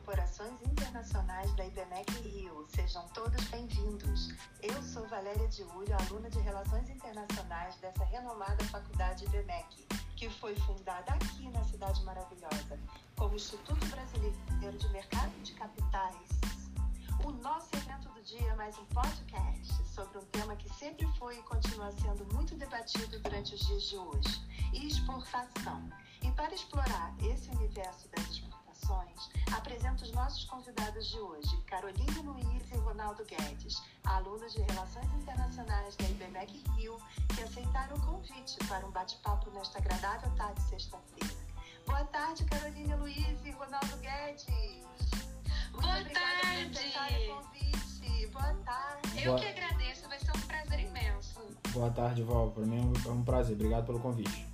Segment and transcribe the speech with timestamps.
[0.00, 2.66] Corporações Internacionais da IBMEC Rio.
[2.70, 4.34] Sejam todos bem-vindos.
[4.62, 9.86] Eu sou Valéria Diúlio, aluna de Relações Internacionais dessa renomada faculdade IBMEC,
[10.16, 12.80] que foi fundada aqui na Cidade Maravilhosa,
[13.14, 16.30] como Instituto Brasileiro de Mercado de Capitais.
[17.22, 21.38] O nosso evento do dia é mais um podcast sobre um tema que sempre foi
[21.38, 25.90] e continua sendo muito debatido durante os dias de hoje: exportação.
[26.22, 28.49] E para explorar esse universo das exportações,
[30.00, 35.96] apresento os nossos convidados de hoje, Carolina Luiz e Ronaldo Guedes, alunos de Relações Internacionais
[35.96, 36.96] da IBMEC Rio,
[37.34, 41.34] que aceitaram o convite para um bate-papo nesta agradável tarde sexta-feira.
[41.86, 44.46] Boa tarde, Carolina Luiz e Ronaldo Guedes.
[45.72, 47.28] Muito Boa tarde.
[47.28, 48.26] o convite.
[48.28, 49.22] Boa tarde.
[49.22, 49.40] Eu Boa...
[49.40, 51.40] que agradeço, vai ser um prazer imenso.
[51.72, 52.50] Boa tarde, Val.
[52.50, 53.54] Para mim é um prazer.
[53.54, 54.49] Obrigado pelo convite.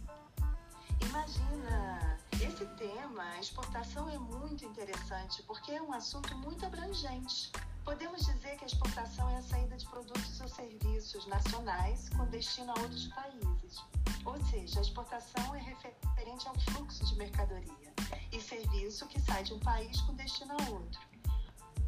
[2.87, 7.51] Tema, a exportação, é muito interessante porque é um assunto muito abrangente.
[7.85, 12.71] Podemos dizer que a exportação é a saída de produtos ou serviços nacionais com destino
[12.71, 13.83] a outros países.
[14.25, 17.93] Ou seja, a exportação é referente ao fluxo de mercadoria
[18.31, 21.01] e serviço que sai de um país com destino a outro.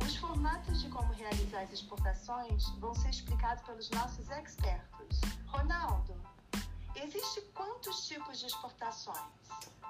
[0.05, 5.21] Os formatos de como realizar as exportações vão ser explicados pelos nossos expertos.
[5.47, 6.21] Ronaldo,
[7.03, 9.19] Existe quantos tipos de exportações?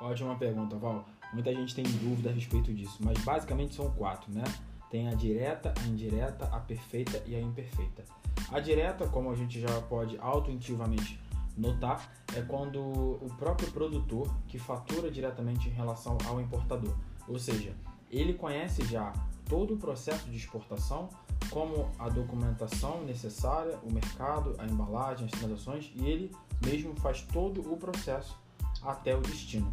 [0.01, 1.07] Ótima pergunta, Val.
[1.33, 4.45] Muita gente tem dúvida a respeito disso, mas basicamente são quatro, né?
[4.91, 8.05] Tem a direta, a indireta, a perfeita e a imperfeita.
[8.53, 11.21] A direta, como a gente já pode auto-intuitivamente
[11.57, 16.95] notar, é quando o próprio produtor que fatura diretamente em relação ao importador.
[17.27, 17.75] Ou seja,
[18.11, 19.13] ele conhece já
[19.49, 21.09] todo o processo de exportação,
[21.51, 26.33] como a documentação necessária, o mercado, a embalagem, as transações, e ele
[26.65, 28.39] mesmo faz todo o processo
[28.83, 29.73] até o destino.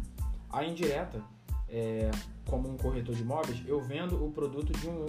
[0.50, 1.22] A indireta,
[1.68, 2.10] é,
[2.46, 5.06] como um corretor de imóveis, eu vendo o produto de um,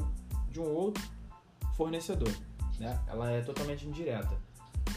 [0.50, 1.04] de um outro
[1.76, 2.34] fornecedor.
[2.80, 3.00] Né?
[3.08, 4.38] Ela é totalmente indireta.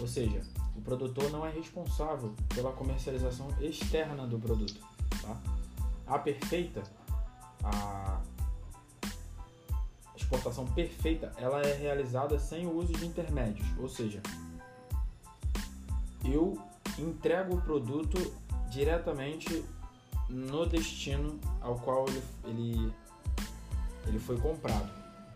[0.00, 0.42] Ou seja,
[0.74, 4.80] o produtor não é responsável pela comercialização externa do produto.
[5.22, 5.36] Tá?
[6.06, 6.82] A perfeita,
[7.62, 8.20] a
[10.30, 13.66] exportação perfeita, ela é realizada sem o uso de intermédios.
[13.78, 14.22] Ou seja,
[16.24, 16.56] eu
[16.96, 18.16] entrego o produto
[18.68, 19.64] diretamente
[20.28, 22.94] no destino ao qual ele, ele,
[24.06, 24.88] ele foi comprado,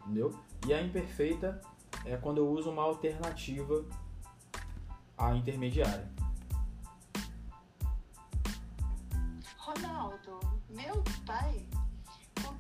[0.03, 0.33] entendeu?
[0.65, 1.61] E a imperfeita
[2.05, 3.85] é quando eu uso uma alternativa
[5.19, 6.09] à intermediária.
[9.59, 10.39] Ronaldo,
[10.69, 11.67] meu pai,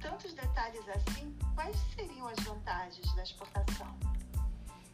[0.04, 3.88] tantos detalhes assim, quais seriam as vantagens da exportação?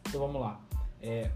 [0.07, 0.61] Então vamos lá.
[1.01, 1.29] É,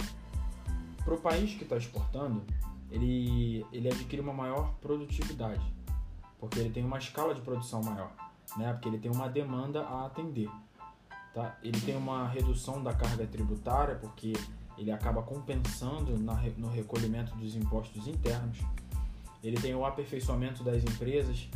[1.04, 2.42] para o país que está exportando,
[2.90, 5.62] ele, ele adquire uma maior produtividade,
[6.40, 8.14] porque ele tem uma escala de produção maior,
[8.56, 8.72] né?
[8.72, 10.50] porque ele tem uma demanda a atender.
[11.34, 11.58] Tá?
[11.62, 14.32] Ele tem uma redução da carga tributária, porque
[14.78, 18.60] ele acaba compensando na, no recolhimento dos impostos internos.
[19.44, 21.50] Ele tem o aperfeiçoamento das empresas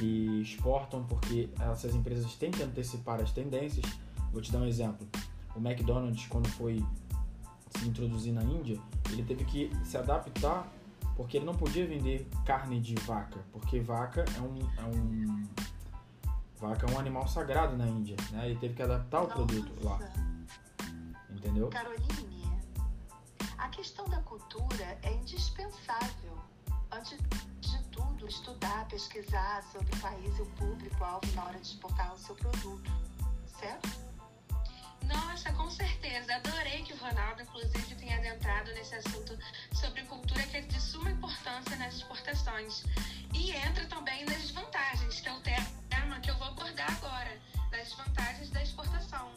[0.00, 3.84] que exportam, porque essas empresas têm que antecipar as tendências.
[4.32, 5.06] Vou te dar um exemplo.
[5.54, 6.82] O McDonald's, quando foi
[7.76, 8.80] se introduzir na Índia,
[9.10, 10.66] ele teve que se adaptar
[11.16, 15.46] porque ele não podia vender carne de vaca, porque vaca é um, é um
[16.58, 18.48] vaca é um animal sagrado na Índia, né?
[18.48, 19.34] Ele teve que adaptar o Nossa.
[19.34, 19.98] produto lá.
[21.28, 21.68] Entendeu?
[21.68, 22.58] Caroline,
[23.58, 26.38] a questão da cultura é indispensável.
[26.90, 27.18] Antes
[28.20, 32.34] tudo, estudar, pesquisar sobre o país e o público-alvo na hora de exportar o seu
[32.34, 32.90] produto,
[33.58, 33.88] certo?
[35.04, 36.34] Nossa, com certeza.
[36.36, 39.36] Adorei que o Ronaldo, inclusive, tenha adentrado nesse assunto
[39.72, 42.84] sobre cultura que é de suma importância nas exportações.
[43.32, 47.88] E entra também nas desvantagens, que é o tema que eu vou abordar agora, das
[47.88, 49.32] desvantagens da exportação.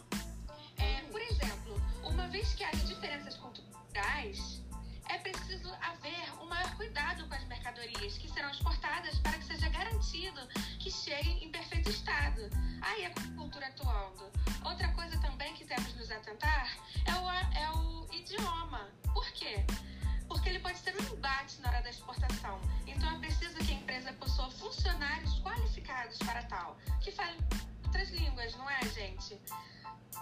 [0.78, 4.62] É, por exemplo, uma vez que há diferenças culturais,
[5.10, 10.48] é preciso haver um cuidado com as mercadorias que serão exportadas para que seja garantido
[10.80, 12.50] que cheguem em perfeito estado.
[12.82, 14.32] Aí a cultura atuando.
[14.64, 18.90] Outra coisa também que temos nos atentar é o, é o idioma.
[19.14, 19.66] Por quê?
[20.28, 22.60] Porque ele pode ser um embate na hora da exportação.
[22.88, 27.38] Então é preciso que a empresa possua funcionários qualificados para tal, que falem
[27.86, 29.40] outras línguas, não é, gente?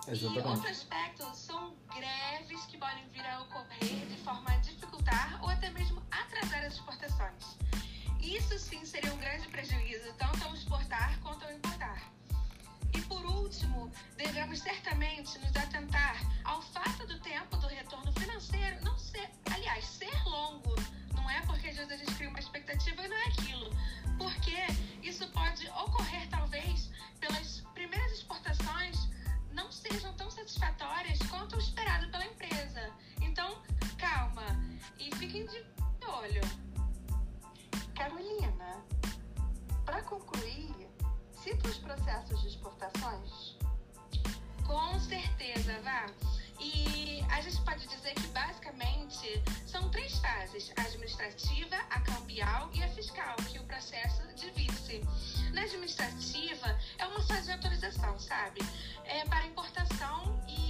[0.08, 0.46] Exatamente.
[0.46, 5.50] E outro aspecto são greves que podem vir a ocorrer de forma a dificultar ou
[5.50, 7.58] até mesmo atrasar as exportações.
[8.22, 12.02] Isso sim seria um grande prejuízo, tanto ao exportar quanto ao importar.
[12.94, 17.20] E por último, devemos certamente nos atentar ao fato do
[47.52, 53.36] gente pode dizer que basicamente são três fases: a administrativa, a cambial e a fiscal,
[53.52, 55.02] que o processo divide-se.
[55.52, 58.62] Na administrativa é uma fase de autorização, sabe?
[59.04, 60.61] É para importação e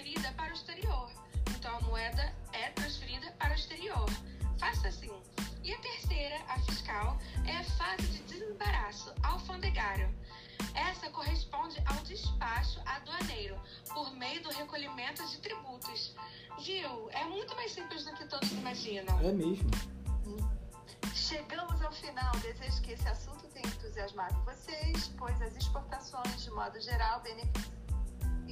[0.00, 1.10] transferida para o exterior.
[1.56, 4.08] Então a moeda é transferida para o exterior.
[4.58, 5.10] Faça assim.
[5.62, 10.08] E a terceira, a fiscal, é a fase de desembaraço alfandegário.
[10.74, 13.60] Essa corresponde ao despacho aduaneiro,
[13.92, 16.14] por meio do recolhimento de tributos.
[16.64, 17.10] Viu?
[17.10, 19.18] É muito mais simples do que todos imaginam.
[19.20, 19.70] É mesmo.
[21.14, 22.32] Chegamos ao final.
[22.38, 27.79] Desejo que esse assunto tenha entusiasmado vocês, pois as exportações, de modo geral, beneficiam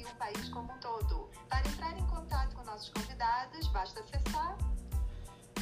[0.05, 1.29] o país como um todo.
[1.49, 4.57] Para entrar em contato com nossos convidados, basta acessar.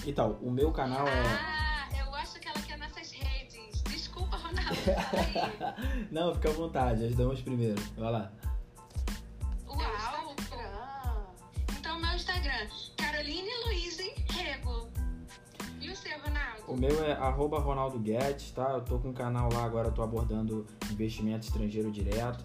[0.06, 1.12] Então, o meu canal é.
[1.12, 3.82] Ah, eu acho que ela quer nossas redes.
[3.84, 4.72] Desculpa, Ronaldo.
[4.72, 6.08] Aí.
[6.12, 7.82] Não, fica à vontade, as damas primeiro.
[7.98, 8.32] Vai lá.
[9.68, 10.36] Uau!
[11.78, 12.68] Então, meu Instagram,
[12.98, 13.98] Caroline Luiz
[14.30, 14.90] Rego.
[15.82, 16.64] E o seu, Ronaldo?
[16.68, 18.72] O meu é arroba Ronaldo Guedes, tá?
[18.72, 22.44] Eu tô com um canal lá agora, eu tô abordando investimento estrangeiro direto.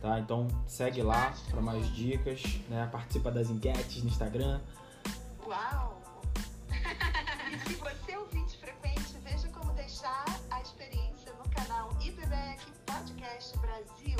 [0.00, 0.20] Tá?
[0.20, 2.88] Então segue lá para mais dicas, né?
[2.90, 4.60] Participa das enquetes no Instagram.
[5.46, 6.00] Uau!
[7.50, 13.56] E se você é ouvinte frequente, veja como deixar a experiência no canal IBBEC Podcast
[13.58, 14.18] Brasil.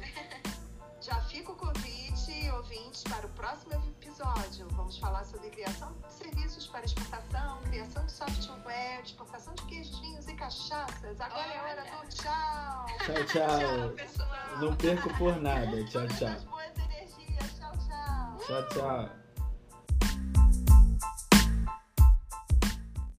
[1.00, 2.13] Já fica o convite,
[2.52, 4.66] ouvintes, para o próximo episódio.
[4.70, 10.26] Vamos falar sobre criação de serviços para exportação, criação de software, exportação de queijos, vinhos
[10.28, 11.20] e cachaças.
[11.20, 12.86] Agora é hora do tchau!
[13.04, 13.90] Tchau, Tchau, tchau.
[13.90, 14.58] pessoal.
[14.60, 15.84] Não perco por nada.
[15.84, 16.28] Tchau, Todas tchau.
[16.28, 17.58] as boas energias.
[17.58, 18.38] Tchau, tchau!
[18.46, 19.23] Tchau, tchau.